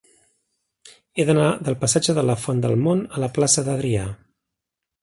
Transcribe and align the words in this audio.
He 1.21 1.25
d'anar 1.31 1.51
del 1.67 1.77
passatge 1.83 2.17
de 2.21 2.25
la 2.31 2.37
Font 2.47 2.65
del 2.65 2.75
Mont 2.87 3.07
a 3.19 3.25
la 3.27 3.31
plaça 3.39 3.67
d'Adrià. 3.71 4.13